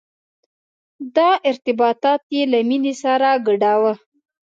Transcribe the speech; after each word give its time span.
دا 1.15 1.29
ارتباط 1.49 1.99
یې 2.35 2.43
له 2.51 2.59
مینې 2.67 2.93
سره 3.03 3.29
ګډاوه. 3.47 3.93